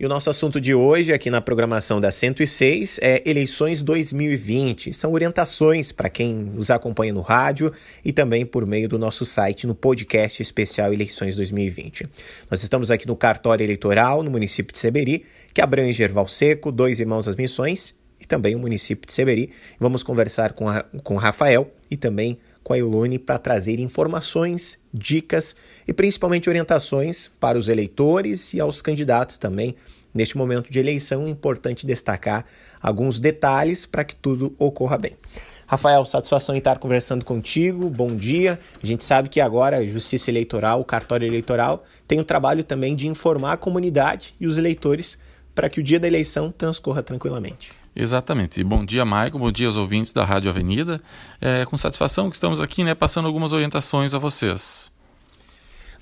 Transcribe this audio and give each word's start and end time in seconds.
E 0.00 0.06
o 0.06 0.08
nosso 0.08 0.30
assunto 0.30 0.60
de 0.60 0.72
hoje, 0.72 1.12
aqui 1.12 1.28
na 1.28 1.40
programação 1.40 2.00
da 2.00 2.12
106, 2.12 3.00
é 3.02 3.20
eleições 3.28 3.82
2020. 3.82 4.92
São 4.92 5.12
orientações 5.12 5.90
para 5.90 6.08
quem 6.08 6.32
nos 6.34 6.70
acompanha 6.70 7.12
no 7.12 7.20
rádio 7.20 7.72
e 8.04 8.12
também 8.12 8.46
por 8.46 8.64
meio 8.64 8.88
do 8.88 8.96
nosso 8.96 9.26
site 9.26 9.66
no 9.66 9.74
podcast 9.74 10.40
especial 10.40 10.92
Eleições 10.92 11.34
2020. 11.34 12.04
Nós 12.48 12.62
estamos 12.62 12.92
aqui 12.92 13.08
no 13.08 13.16
cartório 13.16 13.64
eleitoral, 13.64 14.22
no 14.22 14.30
município 14.30 14.72
de 14.72 14.78
Seberi, 14.78 15.24
que 15.52 15.60
abrange 15.60 16.00
Erval 16.00 16.28
Seco, 16.28 16.70
Dois 16.70 17.00
Irmãos 17.00 17.26
das 17.26 17.34
Missões 17.34 17.92
e 18.20 18.24
também 18.24 18.54
o 18.54 18.60
município 18.60 19.04
de 19.04 19.12
Seberi. 19.12 19.50
Vamos 19.80 20.04
conversar 20.04 20.52
com, 20.52 20.68
a, 20.68 20.84
com 21.02 21.16
Rafael 21.16 21.72
e 21.90 21.96
também 21.96 22.38
com 22.68 22.74
a 22.74 22.78
Elone 22.78 23.18
para 23.18 23.38
trazer 23.38 23.80
informações, 23.80 24.78
dicas 24.92 25.56
e 25.86 25.92
principalmente 25.94 26.50
orientações 26.50 27.30
para 27.40 27.58
os 27.58 27.66
eleitores 27.66 28.52
e 28.52 28.60
aos 28.60 28.82
candidatos 28.82 29.38
também. 29.38 29.74
Neste 30.12 30.36
momento 30.36 30.70
de 30.70 30.78
eleição, 30.78 31.26
é 31.26 31.30
importante 31.30 31.86
destacar 31.86 32.44
alguns 32.78 33.20
detalhes 33.20 33.86
para 33.86 34.04
que 34.04 34.14
tudo 34.14 34.54
ocorra 34.58 34.98
bem. 34.98 35.12
Rafael, 35.66 36.04
satisfação 36.04 36.54
em 36.54 36.58
estar 36.58 36.78
conversando 36.78 37.24
contigo. 37.24 37.88
Bom 37.88 38.14
dia. 38.14 38.60
A 38.82 38.86
gente 38.86 39.02
sabe 39.02 39.30
que 39.30 39.40
agora 39.40 39.78
a 39.78 39.84
Justiça 39.84 40.30
Eleitoral, 40.30 40.78
o 40.78 40.84
cartório 40.84 41.26
eleitoral, 41.26 41.84
tem 42.06 42.20
o 42.20 42.24
trabalho 42.24 42.62
também 42.62 42.94
de 42.94 43.08
informar 43.08 43.54
a 43.54 43.56
comunidade 43.56 44.34
e 44.38 44.46
os 44.46 44.58
eleitores 44.58 45.18
para 45.54 45.70
que 45.70 45.80
o 45.80 45.82
dia 45.82 45.98
da 45.98 46.06
eleição 46.06 46.52
transcorra 46.52 47.02
tranquilamente. 47.02 47.72
Exatamente. 48.00 48.62
Bom 48.62 48.84
dia, 48.84 49.04
Maicon. 49.04 49.40
Bom 49.40 49.50
dia 49.50 49.66
aos 49.66 49.76
ouvintes 49.76 50.12
da 50.12 50.24
Rádio 50.24 50.48
Avenida. 50.48 51.00
É 51.40 51.64
com 51.64 51.76
satisfação 51.76 52.30
que 52.30 52.36
estamos 52.36 52.60
aqui, 52.60 52.84
né, 52.84 52.94
passando 52.94 53.26
algumas 53.26 53.52
orientações 53.52 54.14
a 54.14 54.18
vocês. 54.18 54.92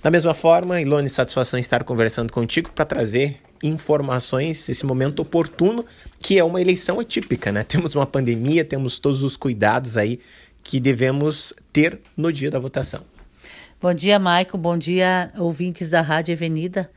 Da 0.03 0.11
mesma 0.11 0.35
forma, 0.35 0.79
Ilone, 0.79 1.09
satisfação 1.09 1.59
estar 1.59 1.83
conversando 1.85 2.31
contigo 2.31 2.71
para 2.71 2.85
trazer 2.85 3.41
informações, 3.63 4.69
esse 4.69 4.85
momento 4.85 5.21
oportuno, 5.21 5.87
que 6.21 6.39
é 6.39 6.45
uma 6.45 6.61
eleição 6.61 7.01
atípica, 7.01 7.51
né? 7.51 7.65
Temos 7.65 7.95
uma 7.95 8.05
pandemia, 8.05 8.63
temos 8.63 8.99
todos 8.99 9.23
os 9.23 9.35
cuidados 9.35 9.97
aí 9.97 10.21
que 10.63 10.79
devemos 10.79 11.55
ter 11.73 11.99
no 12.15 12.31
dia 12.31 12.51
da 12.51 12.59
votação. 12.59 13.01
Bom 13.81 13.95
dia, 13.95 14.19
Maicon. 14.19 14.59
Bom 14.59 14.77
dia, 14.77 15.33
ouvintes 15.39 15.89
da 15.89 16.03
Rádio 16.03 16.35
Avenida. 16.35 16.91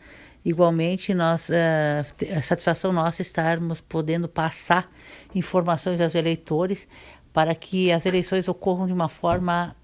Igualmente, 0.43 1.13
nós, 1.13 1.49
é, 1.49 2.05
a 2.35 2.41
satisfação 2.41 2.93
nossa 2.93 3.21
estarmos 3.21 3.81
podendo 3.81 4.27
passar 4.27 4.89
informações 5.35 5.99
aos 5.99 6.15
eleitores 6.15 6.87
para 7.33 7.53
que 7.53 7.91
as 7.91 8.05
eleições 8.05 8.47
ocorram 8.47 8.87
de 8.87 8.93
uma 8.93 9.09
forma 9.09 9.75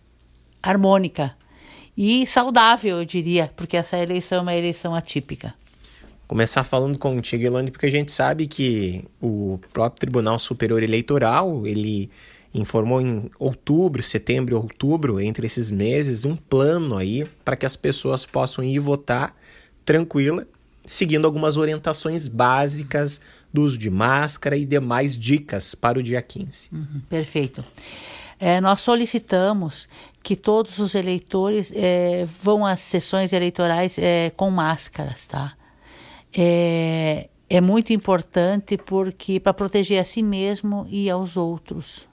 harmônica 0.63 1.35
e 1.97 2.27
saudável, 2.27 2.97
eu 2.99 3.05
diria, 3.05 3.49
porque 3.55 3.77
essa 3.77 3.97
eleição 3.97 4.39
é 4.39 4.41
uma 4.41 4.55
eleição 4.55 4.93
atípica. 4.93 5.53
Começar 6.27 6.63
falando 6.63 6.97
contigo, 6.97 7.43
Elane, 7.43 7.71
porque 7.71 7.85
a 7.85 7.91
gente 7.91 8.11
sabe 8.11 8.47
que 8.47 9.05
o 9.21 9.59
próprio 9.71 9.99
Tribunal 9.99 10.37
Superior 10.37 10.83
Eleitoral, 10.83 11.65
ele 11.65 12.09
informou 12.53 12.99
em 12.99 13.29
outubro, 13.39 14.01
setembro 14.03 14.55
e 14.55 14.57
outubro, 14.57 15.21
entre 15.21 15.45
esses 15.45 15.71
meses, 15.71 16.25
um 16.25 16.35
plano 16.35 16.97
aí 16.97 17.25
para 17.45 17.55
que 17.55 17.65
as 17.65 17.75
pessoas 17.75 18.25
possam 18.25 18.63
ir 18.63 18.79
votar 18.79 19.35
tranquila, 19.85 20.47
seguindo 20.85 21.25
algumas 21.25 21.55
orientações 21.55 22.27
básicas 22.27 23.21
do 23.53 23.61
uso 23.61 23.77
de 23.77 23.89
máscara 23.89 24.57
e 24.57 24.65
demais 24.65 25.17
dicas 25.17 25.75
para 25.75 25.99
o 25.99 26.03
dia 26.03 26.21
15. 26.21 26.69
Uhum, 26.73 27.01
perfeito. 27.09 27.63
É, 28.39 28.59
nós 28.59 28.81
solicitamos 28.81 29.87
que 30.21 30.35
todos 30.35 30.79
os 30.79 30.93
eleitores 30.93 31.71
é, 31.73 32.25
vão 32.25 32.65
às 32.65 32.81
sessões 32.81 33.31
eleitorais 33.31 33.97
é, 33.97 34.31
com 34.31 34.51
máscaras, 34.51 35.27
tá? 35.27 35.53
É, 36.37 37.29
é 37.49 37.61
muito 37.61 37.93
importante 37.93 38.77
porque 38.77 39.39
para 39.39 39.53
proteger 39.53 40.01
a 40.01 40.03
si 40.03 40.21
mesmo 40.21 40.85
e 40.89 41.09
aos 41.09 41.37
outros, 41.37 42.07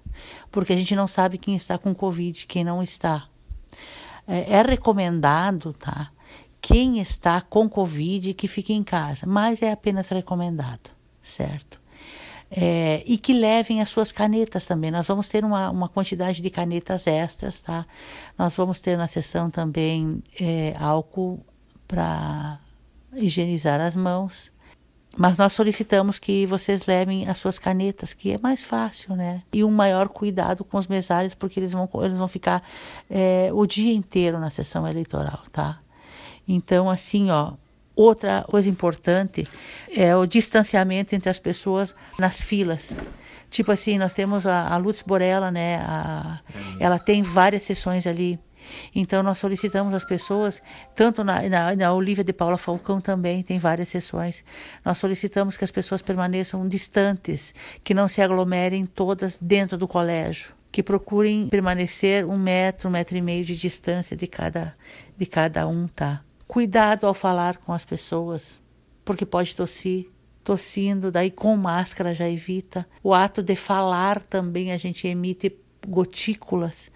porque 0.50 0.72
a 0.72 0.76
gente 0.76 0.94
não 0.94 1.08
sabe 1.08 1.38
quem 1.38 1.56
está 1.56 1.76
com 1.76 1.92
covid, 1.94 2.46
quem 2.46 2.62
não 2.62 2.82
está. 2.82 3.26
É, 4.28 4.58
é 4.58 4.62
recomendado, 4.62 5.72
tá? 5.72 6.12
Quem 6.62 7.00
está 7.00 7.40
com 7.40 7.68
Covid 7.68 8.32
que 8.34 8.46
fique 8.46 8.72
em 8.72 8.84
casa, 8.84 9.26
mas 9.26 9.60
é 9.60 9.72
apenas 9.72 10.08
recomendado, 10.08 10.90
certo? 11.20 11.82
É, 12.48 13.02
e 13.04 13.18
que 13.18 13.32
levem 13.32 13.80
as 13.80 13.90
suas 13.90 14.12
canetas 14.12 14.64
também. 14.64 14.90
Nós 14.90 15.08
vamos 15.08 15.26
ter 15.26 15.44
uma, 15.44 15.70
uma 15.70 15.88
quantidade 15.88 16.40
de 16.40 16.50
canetas 16.50 17.06
extras, 17.06 17.60
tá? 17.60 17.84
Nós 18.38 18.54
vamos 18.54 18.78
ter 18.78 18.96
na 18.96 19.08
sessão 19.08 19.50
também 19.50 20.22
é, 20.40 20.76
álcool 20.78 21.44
para 21.88 22.60
higienizar 23.16 23.80
as 23.80 23.96
mãos. 23.96 24.52
Mas 25.16 25.38
nós 25.38 25.52
solicitamos 25.52 26.18
que 26.18 26.46
vocês 26.46 26.86
levem 26.86 27.28
as 27.28 27.38
suas 27.38 27.58
canetas, 27.58 28.14
que 28.14 28.32
é 28.32 28.38
mais 28.38 28.64
fácil, 28.64 29.16
né? 29.16 29.42
E 29.52 29.64
um 29.64 29.70
maior 29.70 30.08
cuidado 30.08 30.62
com 30.64 30.78
os 30.78 30.86
mesários, 30.86 31.34
porque 31.34 31.58
eles 31.58 31.72
vão, 31.72 31.88
eles 32.02 32.16
vão 32.16 32.28
ficar 32.28 32.62
é, 33.10 33.50
o 33.52 33.66
dia 33.66 33.92
inteiro 33.92 34.38
na 34.38 34.50
sessão 34.50 34.86
eleitoral, 34.86 35.40
tá? 35.50 35.80
Então, 36.46 36.90
assim, 36.90 37.30
ó, 37.30 37.54
outra 37.94 38.44
coisa 38.48 38.68
importante 38.68 39.46
é 39.94 40.14
o 40.16 40.26
distanciamento 40.26 41.14
entre 41.14 41.30
as 41.30 41.38
pessoas 41.38 41.94
nas 42.18 42.40
filas. 42.40 42.94
Tipo 43.50 43.70
assim, 43.70 43.98
nós 43.98 44.14
temos 44.14 44.46
a, 44.46 44.68
a 44.68 44.76
Lutz 44.78 45.02
Borella, 45.02 45.50
né? 45.50 45.76
A, 45.76 46.40
ela 46.80 46.98
tem 46.98 47.22
várias 47.22 47.62
sessões 47.62 48.06
ali. 48.06 48.38
Então, 48.94 49.22
nós 49.22 49.38
solicitamos 49.38 49.92
às 49.92 50.04
pessoas, 50.04 50.62
tanto 50.94 51.24
na, 51.24 51.42
na, 51.48 51.76
na, 51.76 51.92
Olivia 51.92 52.24
de 52.24 52.32
Paula 52.32 52.56
Falcão 52.56 53.00
também 53.00 53.42
tem 53.42 53.58
várias 53.58 53.88
sessões, 53.88 54.44
nós 54.84 54.98
solicitamos 54.98 55.56
que 55.56 55.64
as 55.64 55.70
pessoas 55.70 56.00
permaneçam 56.00 56.66
distantes, 56.68 57.54
que 57.82 57.92
não 57.92 58.08
se 58.08 58.22
aglomerem 58.22 58.84
todas 58.84 59.38
dentro 59.40 59.76
do 59.76 59.88
colégio, 59.88 60.54
que 60.70 60.82
procurem 60.82 61.48
permanecer 61.48 62.24
um 62.24 62.38
metro, 62.38 62.88
um 62.88 62.92
metro 62.92 63.16
e 63.16 63.20
meio 63.20 63.44
de 63.44 63.56
distância 63.56 64.16
de 64.16 64.26
cada, 64.26 64.76
de 65.16 65.26
cada 65.26 65.66
um, 65.66 65.88
tá? 65.88 66.22
Cuidado 66.52 67.06
ao 67.06 67.14
falar 67.14 67.56
com 67.56 67.72
as 67.72 67.82
pessoas, 67.82 68.60
porque 69.06 69.24
pode 69.24 69.56
tossir. 69.56 70.10
Tossindo, 70.44 71.10
daí 71.10 71.30
com 71.30 71.56
máscara 71.56 72.12
já 72.12 72.28
evita. 72.28 72.86
O 73.02 73.14
ato 73.14 73.42
de 73.42 73.56
falar 73.56 74.20
também 74.20 74.70
a 74.70 74.76
gente 74.76 75.08
emite 75.08 75.56
gotículas. 75.88 76.90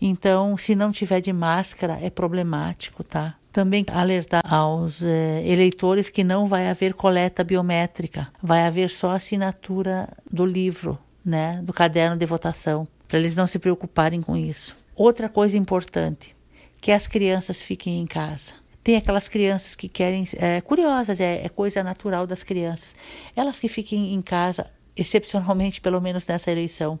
Então, 0.00 0.56
se 0.56 0.74
não 0.74 0.90
tiver 0.90 1.20
de 1.20 1.32
máscara, 1.32 1.96
é 2.02 2.10
problemático, 2.10 3.04
tá? 3.04 3.36
Também 3.52 3.86
alertar 3.92 4.42
aos 4.44 5.00
eh, 5.04 5.40
eleitores 5.46 6.10
que 6.10 6.24
não 6.24 6.48
vai 6.48 6.68
haver 6.68 6.92
coleta 6.92 7.44
biométrica, 7.44 8.26
vai 8.42 8.66
haver 8.66 8.90
só 8.90 9.12
assinatura 9.12 10.08
do 10.28 10.44
livro, 10.44 10.98
né, 11.24 11.60
do 11.62 11.72
caderno 11.72 12.16
de 12.16 12.26
votação, 12.26 12.88
para 13.06 13.20
eles 13.20 13.36
não 13.36 13.46
se 13.46 13.60
preocuparem 13.60 14.20
com 14.20 14.36
isso. 14.36 14.76
Outra 14.96 15.28
coisa 15.28 15.56
importante, 15.56 16.34
que 16.80 16.90
as 16.90 17.06
crianças 17.06 17.62
fiquem 17.62 18.00
em 18.00 18.06
casa. 18.06 18.65
Tem 18.86 18.94
aquelas 18.94 19.26
crianças 19.26 19.74
que 19.74 19.88
querem, 19.88 20.28
é, 20.36 20.60
curiosas, 20.60 21.18
é, 21.18 21.44
é 21.44 21.48
coisa 21.48 21.82
natural 21.82 22.24
das 22.24 22.44
crianças. 22.44 22.94
Elas 23.34 23.58
que 23.58 23.66
fiquem 23.66 24.14
em 24.14 24.22
casa, 24.22 24.70
excepcionalmente, 24.96 25.80
pelo 25.80 26.00
menos 26.00 26.24
nessa 26.24 26.52
eleição. 26.52 26.96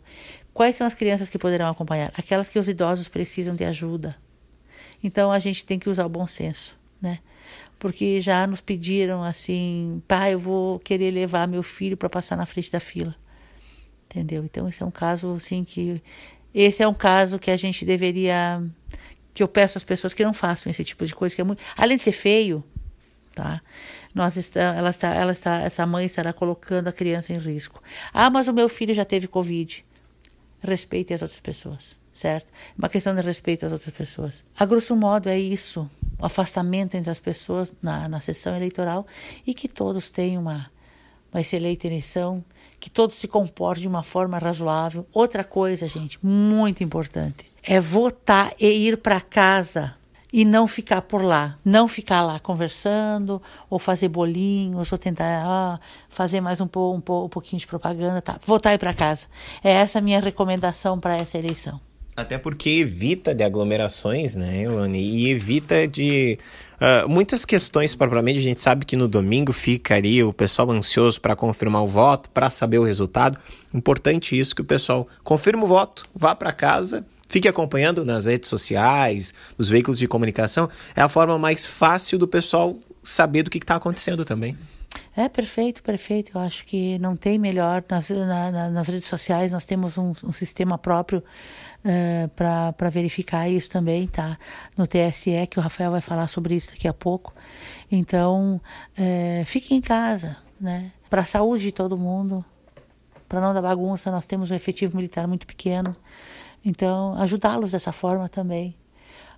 Quais 0.52 0.74
são 0.74 0.84
as 0.84 0.94
crianças 0.94 1.28
que 1.28 1.38
poderão 1.38 1.68
acompanhar? 1.68 2.10
Aquelas 2.18 2.48
que 2.48 2.58
os 2.58 2.68
idosos 2.68 3.06
precisam 3.06 3.54
de 3.54 3.64
ajuda. 3.64 4.16
Então 5.00 5.30
a 5.30 5.38
gente 5.38 5.64
tem 5.64 5.78
que 5.78 5.88
usar 5.88 6.04
o 6.04 6.08
bom 6.08 6.26
senso, 6.26 6.76
né? 7.00 7.20
Porque 7.78 8.20
já 8.20 8.48
nos 8.48 8.60
pediram 8.60 9.22
assim, 9.22 10.02
pai, 10.08 10.34
eu 10.34 10.40
vou 10.40 10.80
querer 10.80 11.12
levar 11.12 11.46
meu 11.46 11.62
filho 11.62 11.96
para 11.96 12.08
passar 12.08 12.34
na 12.34 12.46
frente 12.46 12.72
da 12.72 12.80
fila. 12.80 13.14
Entendeu? 14.06 14.44
Então 14.44 14.68
esse 14.68 14.82
é 14.82 14.86
um 14.86 14.90
caso 14.90 15.34
assim 15.34 15.62
que 15.62 16.02
esse 16.52 16.82
é 16.82 16.88
um 16.88 16.94
caso 16.94 17.38
que 17.38 17.52
a 17.52 17.56
gente 17.56 17.84
deveria 17.84 18.60
que 19.36 19.42
eu 19.42 19.48
peço 19.48 19.76
às 19.76 19.84
pessoas 19.84 20.14
que 20.14 20.24
não 20.24 20.32
façam 20.32 20.70
esse 20.70 20.82
tipo 20.82 21.04
de 21.04 21.14
coisa, 21.14 21.34
que 21.34 21.42
é 21.42 21.44
muito. 21.44 21.62
Além 21.76 21.98
de 21.98 22.02
ser 22.02 22.12
feio, 22.12 22.64
tá? 23.34 23.60
Nós 24.14 24.34
está, 24.38 24.60
ela 24.60 24.88
está, 24.88 25.14
ela 25.14 25.32
está, 25.32 25.60
essa 25.60 25.86
mãe 25.86 26.06
estará 26.06 26.32
colocando 26.32 26.88
a 26.88 26.92
criança 26.92 27.34
em 27.34 27.38
risco. 27.38 27.78
Ah, 28.14 28.30
mas 28.30 28.48
o 28.48 28.54
meu 28.54 28.66
filho 28.66 28.94
já 28.94 29.04
teve 29.04 29.28
Covid. 29.28 29.84
Respeite 30.62 31.12
as 31.12 31.20
outras 31.20 31.38
pessoas, 31.38 31.94
certo? 32.14 32.46
É 32.46 32.78
uma 32.78 32.88
questão 32.88 33.14
de 33.14 33.20
respeito 33.20 33.66
às 33.66 33.72
outras 33.72 33.94
pessoas. 33.94 34.42
A 34.58 34.64
grosso 34.64 34.96
modo 34.96 35.28
é 35.28 35.38
isso, 35.38 35.88
o 36.18 36.24
afastamento 36.24 36.94
entre 36.96 37.10
as 37.10 37.20
pessoas 37.20 37.74
na, 37.82 38.08
na 38.08 38.20
sessão 38.20 38.56
eleitoral 38.56 39.06
e 39.46 39.52
que 39.52 39.68
todos 39.68 40.08
tenham 40.08 40.40
uma, 40.40 40.70
uma 41.36 41.42
excelente 41.42 41.86
eleição, 41.86 42.42
que 42.80 42.88
todos 42.88 43.16
se 43.16 43.28
comportem 43.28 43.82
de 43.82 43.88
uma 43.88 44.02
forma 44.02 44.38
razoável. 44.38 45.06
Outra 45.12 45.44
coisa, 45.44 45.86
gente, 45.86 46.18
muito 46.24 46.82
importante 46.82 47.44
é 47.62 47.78
votar 47.78 48.52
e 48.58 48.66
ir 48.66 48.96
para 48.96 49.20
casa 49.20 49.94
e 50.32 50.44
não 50.44 50.66
ficar 50.66 51.02
por 51.02 51.22
lá, 51.22 51.58
não 51.64 51.88
ficar 51.88 52.22
lá 52.22 52.38
conversando 52.38 53.42
ou 53.68 53.78
fazer 53.78 54.08
bolinhos 54.08 54.90
ou 54.92 54.98
tentar 54.98 55.44
ah, 55.44 55.80
fazer 56.08 56.40
mais 56.40 56.60
um, 56.60 56.68
um, 56.74 56.96
um 56.96 57.00
pouquinho 57.28 57.60
de 57.60 57.66
propaganda, 57.66 58.22
tá? 58.22 58.38
Votar 58.44 58.72
e 58.72 58.76
ir 58.76 58.78
para 58.78 58.94
casa. 58.94 59.26
É 59.62 59.72
essa 59.72 59.98
a 59.98 60.02
minha 60.02 60.20
recomendação 60.20 60.98
para 60.98 61.16
essa 61.16 61.36
eleição. 61.36 61.80
Até 62.16 62.38
porque 62.38 62.70
evita 62.70 63.34
de 63.34 63.44
aglomerações, 63.44 64.34
né, 64.34 64.62
Elane? 64.62 64.98
E 64.98 65.30
evita 65.30 65.86
de 65.86 66.38
uh, 66.80 67.06
muitas 67.06 67.44
questões 67.44 67.94
propriamente. 67.94 68.38
A 68.38 68.42
gente 68.42 68.60
sabe 68.60 68.86
que 68.86 68.96
no 68.96 69.06
domingo 69.06 69.52
fica 69.52 69.94
ali 69.94 70.24
o 70.24 70.32
pessoal 70.32 70.70
ansioso 70.70 71.20
para 71.20 71.36
confirmar 71.36 71.82
o 71.82 71.86
voto, 71.86 72.30
para 72.30 72.48
saber 72.48 72.78
o 72.78 72.84
resultado. 72.84 73.38
Importante 73.74 74.38
isso 74.38 74.54
que 74.54 74.62
o 74.62 74.64
pessoal 74.64 75.06
confirma 75.22 75.64
o 75.64 75.66
voto, 75.66 76.04
vá 76.14 76.34
para 76.34 76.52
casa, 76.52 77.06
fique 77.28 77.48
acompanhando 77.48 78.02
nas 78.02 78.24
redes 78.24 78.48
sociais, 78.48 79.34
nos 79.58 79.68
veículos 79.68 79.98
de 79.98 80.08
comunicação. 80.08 80.70
É 80.94 81.02
a 81.02 81.10
forma 81.10 81.38
mais 81.38 81.66
fácil 81.66 82.18
do 82.18 82.26
pessoal 82.26 82.78
saber 83.02 83.42
do 83.42 83.50
que 83.50 83.58
está 83.58 83.76
acontecendo 83.76 84.24
também. 84.24 84.56
É 85.16 85.30
perfeito, 85.30 85.82
perfeito. 85.82 86.32
Eu 86.34 86.42
acho 86.42 86.66
que 86.66 86.98
não 86.98 87.16
tem 87.16 87.38
melhor. 87.38 87.82
Nas, 87.88 88.10
na, 88.10 88.70
nas 88.70 88.88
redes 88.88 89.08
sociais 89.08 89.50
nós 89.50 89.64
temos 89.64 89.96
um, 89.96 90.12
um 90.22 90.30
sistema 90.30 90.76
próprio 90.76 91.24
uh, 91.82 92.28
para 92.28 92.90
verificar 92.90 93.48
isso 93.48 93.70
também, 93.70 94.06
tá? 94.06 94.38
No 94.76 94.86
TSE, 94.86 95.46
que 95.50 95.58
o 95.58 95.62
Rafael 95.62 95.90
vai 95.90 96.02
falar 96.02 96.28
sobre 96.28 96.54
isso 96.54 96.70
daqui 96.70 96.86
a 96.86 96.92
pouco. 96.92 97.32
Então, 97.90 98.60
uh, 98.98 99.44
fique 99.46 99.74
em 99.74 99.80
casa, 99.80 100.36
né? 100.60 100.92
Para 101.08 101.22
a 101.22 101.24
saúde 101.24 101.64
de 101.64 101.72
todo 101.72 101.96
mundo, 101.96 102.44
para 103.26 103.40
não 103.40 103.54
dar 103.54 103.62
bagunça, 103.62 104.10
nós 104.10 104.26
temos 104.26 104.50
um 104.50 104.54
efetivo 104.54 104.96
militar 104.96 105.26
muito 105.26 105.46
pequeno. 105.46 105.96
Então, 106.62 107.14
ajudá-los 107.14 107.70
dessa 107.70 107.92
forma 107.92 108.28
também. 108.28 108.76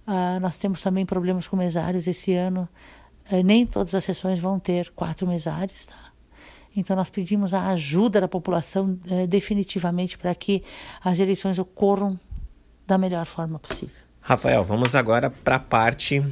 Uh, 0.09 0.41
nós 0.41 0.57
temos 0.57 0.83
também 0.83 1.07
problemas 1.07 1.47
com 1.47 1.57
mesários 1.57 2.09
esse 2.09 2.35
ano. 2.35 2.69
Uh, 3.31 3.43
nem 3.45 3.67
todas 3.67 3.95
as 3.95 4.05
sessões 4.05 4.39
vão 4.39 4.59
ter 4.59 4.91
quatro 4.91 5.27
mesários, 5.27 5.87
tá? 5.87 6.09
Então, 6.77 6.95
nós 6.95 7.11
pedimos 7.11 7.53
a 7.53 7.69
ajuda 7.69 8.21
da 8.21 8.29
população 8.29 8.99
uh, 9.11 9.27
definitivamente 9.27 10.17
para 10.17 10.35
que 10.35 10.63
as 11.03 11.19
eleições 11.19 11.59
ocorram 11.59 12.19
da 12.87 12.97
melhor 12.97 13.27
forma 13.27 13.59
possível. 13.59 13.97
Rafael, 14.21 14.65
vamos 14.65 14.95
agora 14.95 15.31
para 15.31 15.57
a 15.57 15.61
parte 15.61 16.23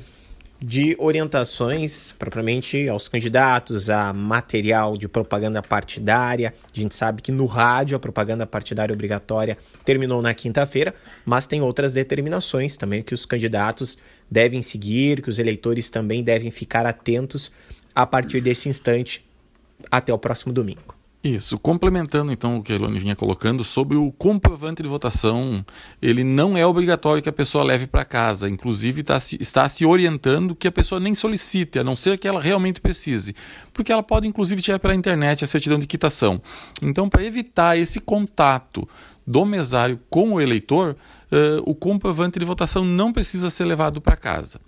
de 0.61 0.97
orientações 0.99 2.12
propriamente 2.12 2.88
aos 2.88 3.08
candidatos, 3.08 3.91
a 3.91 4.12
material 4.12 4.97
de 4.97 5.06
propaganda 5.06 5.62
partidária. 5.62 6.55
A 6.75 6.81
gente 6.81 6.94
sabe 6.94 7.20
que 7.20 7.31
no 7.31 7.47
rádio 7.47 7.97
a 7.97 8.00
propaganda 8.00 8.47
partidária 8.47 8.93
obrigatória 8.93 9.58
terminou 9.85 10.23
na 10.23 10.32
quinta-feira, 10.32 10.94
mas 11.25 11.47
tem 11.47 11.61
outras 11.61 11.94
determinações 11.94 12.76
também 12.76 13.03
que 13.03 13.14
os 13.14 13.26
candidatos 13.26 13.99
devem 14.31 14.62
seguir, 14.62 15.20
que 15.20 15.31
os 15.31 15.38
eleitores 15.38 15.91
também 15.91 16.25
devem 16.25 16.50
ficar 16.50 16.87
atentos 16.87 17.52
a 17.94 18.06
partir 18.06 18.41
desse 18.41 18.69
instante 18.69 19.25
até 19.91 20.12
o 20.12 20.19
próximo 20.19 20.52
domingo. 20.52 20.96
Isso, 21.26 21.58
complementando 21.58 22.31
então 22.31 22.56
o 22.56 22.62
que 22.62 22.73
a 22.73 22.76
Elone 22.76 23.00
vinha 23.00 23.17
colocando 23.17 23.64
sobre 23.64 23.96
o 23.96 24.12
comprovante 24.12 24.81
de 24.81 24.88
votação, 24.88 25.67
ele 26.00 26.23
não 26.23 26.56
é 26.56 26.64
obrigatório 26.64 27.20
que 27.20 27.28
a 27.28 27.32
pessoa 27.32 27.64
leve 27.64 27.88
para 27.88 28.05
casa, 28.05 28.49
inclusive 28.49 29.02
tá 29.02 29.19
se, 29.19 29.37
está 29.40 29.69
se 29.69 29.84
orientando 29.84 30.55
que 30.55 30.69
a 30.69 30.73
pessoa 30.73 31.00
nem 31.00 31.17
solicite, 31.17 31.81
a 31.81 31.84
não 31.84 31.96
ser 31.96 32.17
que 32.17 32.28
ela 32.28 32.40
realmente 32.40 32.81
precise, 32.81 33.34
porque 33.75 33.90
ela 33.90 34.05
pode 34.05 34.28
inclusive 34.28 34.62
tirar 34.62 34.78
pela 34.78 34.94
internet 34.94 35.43
a 35.43 35.49
certidão 35.49 35.81
de 35.81 35.87
quitação. 35.88 36.40
Então, 36.81 37.08
para 37.08 37.25
evitar 37.25 37.76
esse 37.76 38.00
contato 38.00 38.88
do 39.26 39.44
mesário 39.44 39.99
com 40.08 40.34
o 40.34 40.40
eleitor, 40.40 40.96
uh, 41.32 41.61
o 41.69 41.75
comprovante 41.75 42.38
de 42.38 42.44
votação 42.44 42.84
não 42.84 43.12
precisa 43.12 43.50
ser 43.50 43.64
levado 43.64 44.00
para 44.00 44.14
casa. 44.14 44.61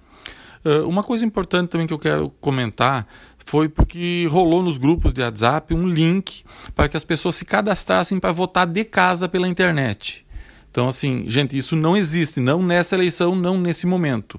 Uh, 0.64 0.88
uma 0.88 1.04
coisa 1.04 1.24
importante 1.24 1.68
também 1.70 1.86
que 1.86 1.94
eu 1.94 1.98
quero 2.00 2.30
comentar 2.40 3.06
foi 3.48 3.66
porque 3.66 4.28
rolou 4.30 4.62
nos 4.62 4.76
grupos 4.76 5.10
de 5.10 5.22
WhatsApp 5.22 5.72
um 5.72 5.88
link 5.88 6.44
para 6.74 6.86
que 6.86 6.98
as 6.98 7.04
pessoas 7.04 7.34
se 7.34 7.46
cadastrassem 7.46 8.20
para 8.20 8.30
votar 8.30 8.66
de 8.66 8.84
casa 8.84 9.26
pela 9.26 9.48
internet. 9.48 10.26
Então, 10.70 10.86
assim, 10.86 11.24
gente, 11.28 11.56
isso 11.56 11.74
não 11.74 11.96
existe, 11.96 12.40
não 12.40 12.62
nessa 12.62 12.94
eleição, 12.94 13.34
não 13.34 13.58
nesse 13.58 13.86
momento. 13.86 14.38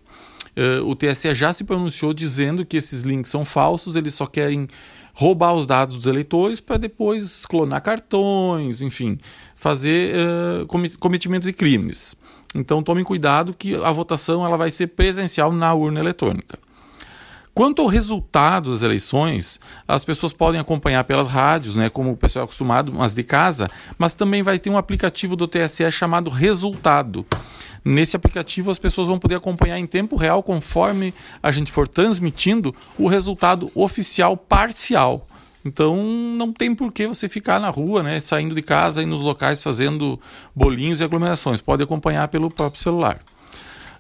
Uh, 0.56 0.88
o 0.88 0.96
TSE 0.96 1.34
já 1.34 1.52
se 1.52 1.64
pronunciou 1.64 2.14
dizendo 2.14 2.64
que 2.64 2.78
esses 2.78 3.02
links 3.02 3.32
são 3.32 3.44
falsos, 3.44 3.96
eles 3.96 4.14
só 4.14 4.28
querem 4.28 4.68
roubar 5.12 5.56
os 5.56 5.66
dados 5.66 5.98
dos 5.98 6.06
eleitores 6.06 6.62
para 6.62 6.78
depois 6.78 7.48
clonar 7.48 7.82
cartões, 7.82 8.80
enfim, 8.80 9.18
fazer 9.56 10.14
uh, 10.16 10.68
cometimento 11.00 11.48
de 11.48 11.54
crimes. 11.54 12.16
Então 12.54 12.84
tomem 12.84 13.04
cuidado 13.04 13.56
que 13.58 13.74
a 13.74 13.92
votação 13.92 14.46
ela 14.46 14.56
vai 14.56 14.70
ser 14.70 14.86
presencial 14.88 15.52
na 15.52 15.74
urna 15.74 16.00
eletrônica. 16.00 16.60
Quanto 17.54 17.81
ao 17.81 17.88
resultado 17.88 18.72
das 18.72 18.84
eleições, 18.84 19.60
as 19.88 20.06
pessoas 20.06 20.31
podem 20.31 20.62
acompanhar 20.62 21.04
pelas 21.04 21.28
rádios, 21.28 21.75
né, 21.75 21.90
como 21.90 22.12
o 22.12 22.18
pessoal 22.18 22.44
é 22.44 22.46
acostumado, 22.46 22.94
mas 22.94 23.13
de 23.13 23.24
casa, 23.24 23.69
mas 23.98 24.13
também 24.13 24.42
vai 24.42 24.57
ter 24.57 24.69
um 24.69 24.78
aplicativo 24.78 25.36
do 25.36 25.48
TSE 25.48 25.92
chamado 25.92 26.30
Resultado. 26.30 27.25
Nesse 27.84 28.16
aplicativo, 28.16 28.72
as 28.72 28.80
pessoas 28.80 29.07
vão 29.07 29.19
poder 29.19 29.36
acompanhar 29.36 29.80
em 29.80 29.86
tempo 29.86 30.16
real, 30.16 30.44
conforme 30.44 31.13
a 31.42 31.51
gente 31.51 31.72
for 31.72 31.88
transmitindo, 31.88 32.74
o 32.98 33.07
resultado 33.07 33.72
oficial 33.74 34.38
parcial. 34.38 35.25
Então 35.63 35.98
não 35.98 36.54
tem 36.54 36.74
por 36.74 36.92
que 36.92 37.07
você 37.07 37.28
ficar 37.28 37.60
na 37.60 37.69
rua, 37.69 38.02
né, 38.02 38.19
saindo 38.19 38.56
de 38.56 38.62
casa 38.62 39.02
e 39.02 39.06
nos 39.06 39.22
locais 39.22 39.62
fazendo 39.62 40.19
bolinhos 40.56 41.02
e 41.02 41.04
aglomerações. 41.04 41.62
Pode 41.62 41.84
acompanhar 41.84 42.28
pelo 42.30 42.50
próprio 42.50 42.81
celular. 42.81 43.19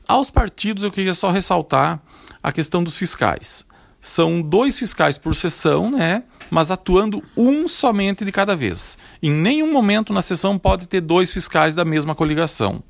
Aos 0.07 0.31
partidos, 0.31 0.83
eu 0.83 0.91
queria 0.91 1.13
só 1.13 1.29
ressaltar 1.29 2.01
a 2.41 2.51
questão 2.51 2.83
dos 2.83 2.97
fiscais. 2.97 3.65
São 4.01 4.41
dois 4.41 4.79
fiscais 4.79 5.17
por 5.17 5.35
sessão, 5.35 5.91
né? 5.91 6.23
Mas 6.49 6.71
atuando 6.71 7.23
um 7.35 7.67
somente 7.67 8.25
de 8.25 8.31
cada 8.31 8.55
vez. 8.55 8.97
Em 9.21 9.31
nenhum 9.31 9.71
momento 9.71 10.13
na 10.13 10.21
sessão 10.21 10.57
pode 10.57 10.87
ter 10.87 11.01
dois 11.01 11.31
fiscais 11.31 11.75
da 11.75 11.85
mesma 11.85 12.15
coligação. 12.15 12.81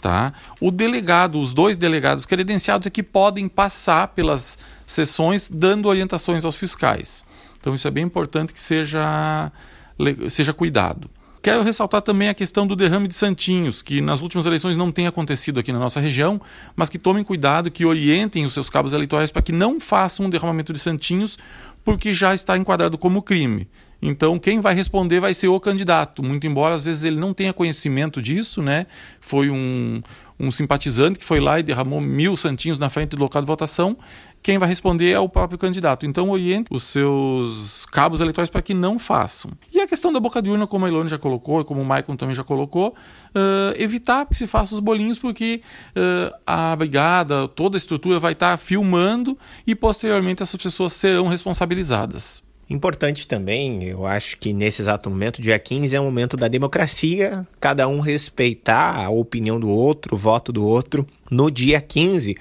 Tá? 0.00 0.32
O 0.60 0.70
delegado, 0.70 1.40
os 1.40 1.52
dois 1.52 1.76
delegados 1.76 2.24
credenciados 2.24 2.86
é 2.86 2.90
que 2.90 3.02
podem 3.02 3.48
passar 3.48 4.08
pelas 4.08 4.58
sessões 4.86 5.48
dando 5.48 5.88
orientações 5.88 6.44
aos 6.44 6.54
fiscais. 6.54 7.24
Então 7.58 7.74
isso 7.74 7.88
é 7.88 7.90
bem 7.90 8.04
importante 8.04 8.52
que 8.52 8.60
seja, 8.60 9.50
seja 10.28 10.52
cuidado. 10.52 11.10
Quero 11.40 11.62
ressaltar 11.62 12.02
também 12.02 12.28
a 12.28 12.34
questão 12.34 12.66
do 12.66 12.74
derrame 12.74 13.06
de 13.06 13.14
santinhos, 13.14 13.80
que 13.80 14.00
nas 14.00 14.22
últimas 14.22 14.44
eleições 14.44 14.76
não 14.76 14.90
tem 14.90 15.06
acontecido 15.06 15.60
aqui 15.60 15.72
na 15.72 15.78
nossa 15.78 16.00
região, 16.00 16.40
mas 16.74 16.88
que 16.88 16.98
tomem 16.98 17.22
cuidado, 17.22 17.70
que 17.70 17.86
orientem 17.86 18.44
os 18.44 18.52
seus 18.52 18.68
cabos 18.68 18.92
eleitorais 18.92 19.30
para 19.30 19.42
que 19.42 19.52
não 19.52 19.78
façam 19.78 20.26
um 20.26 20.30
derramamento 20.30 20.72
de 20.72 20.78
santinhos, 20.78 21.38
porque 21.84 22.12
já 22.12 22.34
está 22.34 22.56
enquadrado 22.58 22.98
como 22.98 23.22
crime. 23.22 23.68
Então, 24.00 24.38
quem 24.38 24.60
vai 24.60 24.74
responder 24.74 25.20
vai 25.20 25.34
ser 25.34 25.48
o 25.48 25.58
candidato, 25.58 26.22
muito 26.22 26.46
embora 26.46 26.74
às 26.76 26.84
vezes 26.84 27.02
ele 27.02 27.16
não 27.16 27.34
tenha 27.34 27.52
conhecimento 27.52 28.22
disso, 28.22 28.62
né? 28.62 28.86
Foi 29.20 29.50
um, 29.50 30.00
um 30.38 30.52
simpatizante 30.52 31.18
que 31.18 31.24
foi 31.24 31.40
lá 31.40 31.58
e 31.58 31.64
derramou 31.64 32.00
mil 32.00 32.36
santinhos 32.36 32.78
na 32.78 32.88
frente 32.88 33.10
do 33.10 33.18
local 33.18 33.42
de 33.42 33.46
votação. 33.46 33.96
Quem 34.48 34.56
vai 34.56 34.66
responder 34.66 35.10
é 35.10 35.20
o 35.20 35.28
próprio 35.28 35.58
candidato. 35.58 36.06
Então, 36.06 36.30
oriente 36.30 36.68
os 36.72 36.84
seus 36.84 37.84
cabos 37.84 38.22
eleitorais 38.22 38.48
para 38.48 38.62
que 38.62 38.72
não 38.72 38.98
façam. 38.98 39.50
E 39.70 39.78
a 39.78 39.86
questão 39.86 40.10
da 40.10 40.18
boca 40.18 40.40
de 40.40 40.48
urna, 40.48 40.66
como 40.66 40.86
a 40.86 40.88
Ilone 40.88 41.06
já 41.06 41.18
colocou, 41.18 41.62
como 41.66 41.82
o 41.82 41.84
Maicon 41.84 42.16
também 42.16 42.34
já 42.34 42.42
colocou, 42.42 42.94
uh, 43.34 43.74
evitar 43.76 44.24
que 44.24 44.34
se 44.34 44.46
faça 44.46 44.72
os 44.72 44.80
bolinhos, 44.80 45.18
porque 45.18 45.60
uh, 45.90 46.34
a 46.46 46.74
brigada, 46.74 47.46
toda 47.46 47.76
a 47.76 47.78
estrutura 47.78 48.18
vai 48.18 48.32
estar 48.32 48.56
filmando 48.56 49.36
e 49.66 49.74
posteriormente 49.74 50.42
essas 50.42 50.58
pessoas 50.58 50.94
serão 50.94 51.28
responsabilizadas. 51.28 52.42
Importante 52.70 53.26
também, 53.26 53.84
eu 53.84 54.06
acho 54.06 54.38
que 54.38 54.54
nesse 54.54 54.80
exato 54.80 55.10
momento, 55.10 55.42
dia 55.42 55.58
15 55.58 55.94
é 55.94 56.00
o 56.00 56.04
momento 56.04 56.38
da 56.38 56.48
democracia, 56.48 57.46
cada 57.60 57.86
um 57.86 58.00
respeitar 58.00 58.96
a 58.96 59.10
opinião 59.10 59.60
do 59.60 59.68
outro, 59.68 60.14
o 60.14 60.18
voto 60.18 60.52
do 60.52 60.66
outro. 60.66 61.06
No 61.30 61.50
dia 61.50 61.80
15, 61.80 62.36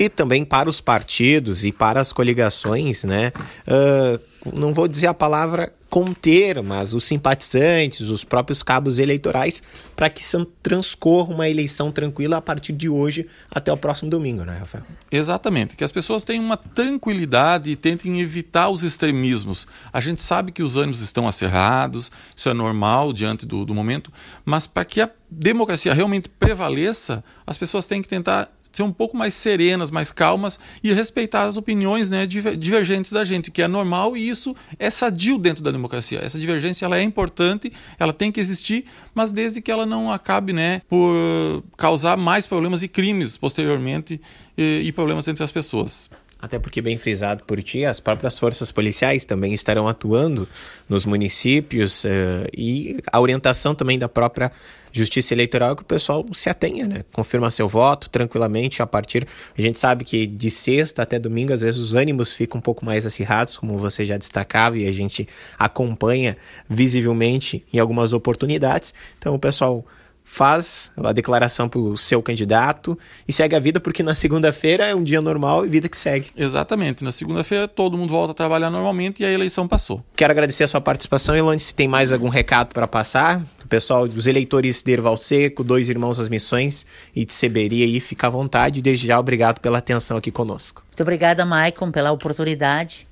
e 0.00 0.08
também 0.08 0.46
para 0.46 0.70
os 0.70 0.80
partidos 0.80 1.62
e 1.62 1.70
para 1.70 2.00
as 2.00 2.10
coligações, 2.10 3.04
né? 3.04 3.32
Uh, 3.68 4.18
não 4.58 4.72
vou 4.72 4.88
dizer 4.88 5.08
a 5.08 5.12
palavra 5.12 5.70
conter, 5.90 6.62
mas 6.62 6.94
os 6.94 7.04
simpatizantes, 7.04 8.08
os 8.08 8.24
próprios 8.24 8.62
cabos 8.62 8.98
eleitorais, 8.98 9.62
para 9.94 10.08
que 10.08 10.22
transcorra 10.62 11.34
uma 11.34 11.48
eleição 11.48 11.92
tranquila 11.92 12.38
a 12.38 12.40
partir 12.40 12.72
de 12.72 12.88
hoje 12.88 13.26
até 13.50 13.70
o 13.70 13.76
próximo 13.76 14.08
domingo, 14.08 14.42
né, 14.44 14.56
Rafael? 14.56 14.84
Exatamente, 15.10 15.76
que 15.76 15.84
as 15.84 15.92
pessoas 15.92 16.22
tenham 16.22 16.44
uma 16.44 16.56
tranquilidade 16.56 17.68
e 17.68 17.76
tentem 17.76 18.20
evitar 18.20 18.70
os 18.70 18.84
extremismos. 18.84 19.66
A 19.92 20.00
gente 20.00 20.22
sabe 20.22 20.52
que 20.52 20.62
os 20.62 20.76
ânimos 20.76 21.02
estão 21.02 21.28
acerrados, 21.28 22.10
isso 22.34 22.48
é 22.48 22.54
normal 22.54 23.12
diante 23.12 23.44
do, 23.44 23.66
do 23.66 23.74
momento, 23.74 24.10
mas 24.46 24.66
para 24.66 24.84
que 24.86 25.02
a 25.02 25.10
democracia 25.28 25.92
realmente 25.92 26.28
prevaleça, 26.28 27.22
as 27.46 27.58
pessoas 27.58 27.86
têm 27.86 28.00
que 28.00 28.08
tentar 28.08 28.48
ser 28.72 28.82
um 28.82 28.92
pouco 28.92 29.16
mais 29.16 29.34
serenas, 29.34 29.90
mais 29.90 30.12
calmas 30.12 30.58
e 30.82 30.92
respeitar 30.92 31.44
as 31.44 31.56
opiniões 31.56 32.08
né, 32.08 32.26
divergentes 32.26 33.12
da 33.12 33.24
gente, 33.24 33.50
que 33.50 33.62
é 33.62 33.68
normal 33.68 34.16
e 34.16 34.28
isso 34.28 34.54
é 34.78 34.90
sadio 34.90 35.38
dentro 35.38 35.62
da 35.62 35.70
democracia. 35.70 36.20
Essa 36.22 36.38
divergência 36.38 36.84
ela 36.84 36.98
é 36.98 37.02
importante, 37.02 37.72
ela 37.98 38.12
tem 38.12 38.30
que 38.30 38.40
existir, 38.40 38.84
mas 39.14 39.32
desde 39.32 39.60
que 39.60 39.70
ela 39.70 39.86
não 39.86 40.12
acabe 40.12 40.52
né, 40.52 40.82
por 40.88 41.62
causar 41.76 42.16
mais 42.16 42.46
problemas 42.46 42.82
e 42.82 42.88
crimes 42.88 43.36
posteriormente 43.36 44.20
e, 44.56 44.82
e 44.84 44.92
problemas 44.92 45.26
entre 45.28 45.42
as 45.42 45.52
pessoas. 45.52 46.10
Até 46.40 46.58
porque, 46.58 46.80
bem 46.80 46.96
frisado 46.96 47.44
por 47.44 47.62
ti, 47.62 47.84
as 47.84 48.00
próprias 48.00 48.38
forças 48.38 48.72
policiais 48.72 49.24
também 49.24 49.52
estarão 49.52 49.86
atuando 49.86 50.48
nos 50.88 51.04
municípios 51.04 52.04
uh, 52.04 52.08
e 52.56 52.98
a 53.12 53.20
orientação 53.20 53.74
também 53.74 53.98
da 53.98 54.08
própria 54.08 54.50
Justiça 54.92 55.34
Eleitoral 55.34 55.72
é 55.72 55.76
que 55.76 55.82
o 55.82 55.84
pessoal 55.84 56.26
se 56.32 56.50
atenha, 56.50 56.86
né? 56.86 57.04
Confirma 57.12 57.50
seu 57.50 57.68
voto 57.68 58.10
tranquilamente 58.10 58.82
a 58.82 58.86
partir. 58.86 59.26
A 59.56 59.62
gente 59.62 59.78
sabe 59.78 60.04
que 60.04 60.26
de 60.26 60.50
sexta 60.50 61.02
até 61.02 61.18
domingo, 61.18 61.52
às 61.52 61.60
vezes, 61.60 61.80
os 61.80 61.94
ânimos 61.94 62.32
ficam 62.32 62.58
um 62.58 62.60
pouco 62.60 62.84
mais 62.84 63.06
acirrados, 63.06 63.56
como 63.56 63.78
você 63.78 64.04
já 64.04 64.16
destacava, 64.16 64.76
e 64.78 64.88
a 64.88 64.92
gente 64.92 65.28
acompanha 65.58 66.36
visivelmente 66.68 67.64
em 67.72 67.78
algumas 67.78 68.12
oportunidades. 68.12 68.92
Então, 69.18 69.34
o 69.34 69.38
pessoal 69.38 69.84
faz 70.32 70.92
a 70.96 71.12
declaração 71.12 71.68
para 71.68 71.80
o 71.80 71.98
seu 71.98 72.22
candidato 72.22 72.96
e 73.26 73.32
segue 73.32 73.56
a 73.56 73.58
vida, 73.58 73.80
porque 73.80 74.00
na 74.00 74.14
segunda-feira 74.14 74.86
é 74.86 74.94
um 74.94 75.02
dia 75.02 75.20
normal 75.20 75.66
e 75.66 75.68
vida 75.68 75.88
que 75.88 75.96
segue. 75.96 76.28
Exatamente. 76.36 77.02
Na 77.02 77.10
segunda-feira 77.10 77.66
todo 77.66 77.98
mundo 77.98 78.10
volta 78.10 78.30
a 78.30 78.34
trabalhar 78.34 78.70
normalmente 78.70 79.24
e 79.24 79.26
a 79.26 79.32
eleição 79.32 79.66
passou. 79.66 80.04
Quero 80.14 80.30
agradecer 80.30 80.62
a 80.62 80.68
sua 80.68 80.80
participação, 80.80 81.36
Elone. 81.36 81.58
Se 81.58 81.74
tem 81.74 81.88
mais 81.88 82.12
algum 82.12 82.28
recado 82.28 82.72
para 82.72 82.86
passar, 82.86 83.42
o 83.64 83.66
pessoal 83.66 84.06
dos 84.06 84.28
eleitores 84.28 84.84
de 84.84 84.92
Erval 84.92 85.16
Seco, 85.16 85.64
Dois 85.64 85.88
Irmãos 85.88 86.18
das 86.18 86.28
Missões 86.28 86.86
e 87.14 87.24
de 87.24 87.32
Seberia 87.32 87.84
aí, 87.84 87.98
fica 87.98 88.28
à 88.28 88.30
vontade. 88.30 88.80
Desde 88.80 89.08
já, 89.08 89.18
obrigado 89.18 89.58
pela 89.58 89.78
atenção 89.78 90.16
aqui 90.16 90.30
conosco. 90.30 90.84
Muito 90.86 91.02
obrigada, 91.02 91.44
Maicon, 91.44 91.90
pela 91.90 92.12
oportunidade. 92.12 93.08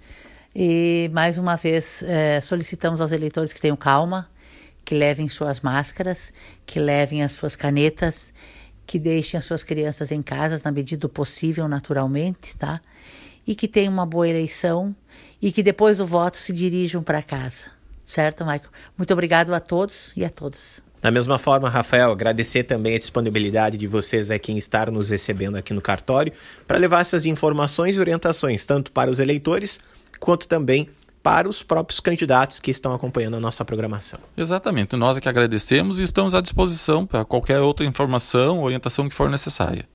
E 0.55 1.11
mais 1.13 1.37
uma 1.37 1.57
vez 1.57 2.01
é, 2.05 2.41
solicitamos 2.41 3.01
aos 3.01 3.11
eleitores 3.11 3.53
que 3.53 3.61
tenham 3.61 3.77
calma, 3.77 4.29
que 4.89 4.95
levem 4.95 5.29
suas 5.29 5.61
máscaras, 5.61 6.33
que 6.65 6.81
levem 6.81 7.23
as 7.23 7.33
suas 7.33 7.55
canetas, 7.55 8.33
que 8.87 8.99
deixem 8.99 9.37
as 9.37 9.45
suas 9.45 9.63
crianças 9.63 10.11
em 10.11 10.23
casa 10.23 10.59
na 10.65 10.73
medida 10.73 11.03
do 11.03 11.11
possível, 11.11 11.69
naturalmente, 11.69 12.57
tá? 12.57 12.81
E 13.47 13.55
que 13.55 13.69
tenham 13.69 13.93
uma 13.93 14.07
boa 14.07 14.27
eleição 14.27 14.97
e 15.43 15.53
que 15.53 15.63
depois 15.63 15.99
do 15.99 16.07
voto 16.07 16.39
se 16.39 16.55
dirijam 16.55 17.03
para 17.03 17.21
casa. 17.23 17.67
Certo, 18.07 18.47
Michael? 18.47 18.71
Muito 18.97 19.13
obrigado 19.13 19.53
a 19.53 19.61
todos 19.61 20.11
e 20.17 20.25
a 20.25 20.31
todas. 20.31 20.81
Da 21.03 21.11
mesma 21.11 21.39
forma, 21.39 21.69
Rafael, 21.69 22.11
agradecer 22.11 22.65
também 22.65 22.95
a 22.95 22.99
disponibilidade 22.99 23.77
de 23.77 23.87
vocês 23.87 24.31
aqui 24.31 24.53
em 24.53 24.57
estar 24.57 24.91
nos 24.91 25.11
recebendo 25.11 25.57
aqui 25.57 25.75
no 25.75 25.83
cartório 25.83 26.33
para 26.67 26.79
levar 26.79 27.03
essas 27.03 27.27
informações 27.27 27.97
e 27.97 28.01
orientações 28.01 28.65
tanto 28.65 28.91
para 28.91 29.11
os 29.11 29.19
eleitores 29.19 29.81
quanto 30.19 30.49
também 30.49 30.89
para 31.29 31.47
os 31.47 31.63
próprios 31.63 32.01
candidatos 32.01 32.59
que 32.59 32.71
estão 32.71 32.95
acompanhando 32.95 33.37
a 33.37 33.41
nossa 33.41 33.63
programação. 33.63 34.19
Exatamente. 34.35 34.97
Nós 34.97 35.19
é 35.19 35.21
que 35.21 35.29
agradecemos 35.29 36.01
e 36.01 36.03
estamos 36.03 36.35
à 36.35 36.41
disposição 36.41 37.05
para 37.05 37.23
qualquer 37.23 37.61
outra 37.61 37.85
informação, 37.85 38.63
orientação 38.63 39.07
que 39.07 39.15
for 39.15 39.29
necessária. 39.29 39.85